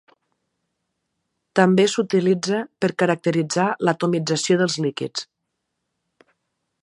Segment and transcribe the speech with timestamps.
[1.59, 5.27] També s'utilitza per caracteritzar l'atomització dels líquids.